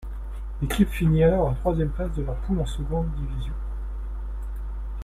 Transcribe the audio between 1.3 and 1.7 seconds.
à la